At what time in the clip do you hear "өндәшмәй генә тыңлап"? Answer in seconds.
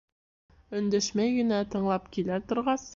0.79-2.13